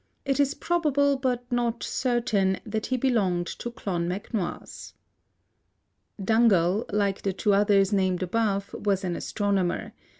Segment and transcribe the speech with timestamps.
[0.25, 4.93] It is probable, but not certain, that he belonged to Clonmacnois.
[6.19, 9.93] Dungal, like the two others named above, was an astronomer.